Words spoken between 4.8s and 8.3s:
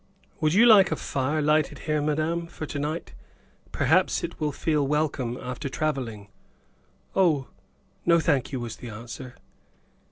welcome after travelling." "Oh, no,